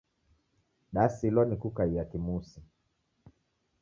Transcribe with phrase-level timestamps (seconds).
[0.93, 2.61] Dasilwa ni kukaia kimusi